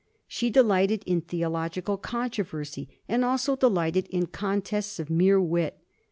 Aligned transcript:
She 0.27 0.49
delighted 0.49 1.03
in 1.05 1.21
theological 1.21 1.95
controversy, 1.95 2.89
and 3.07 3.23
also 3.23 3.55
delighted 3.55 4.07
in 4.07 4.25
con 4.25 4.63
tests 4.63 4.97
of 4.99 5.11
mere 5.11 5.39
wit. 5.39 5.77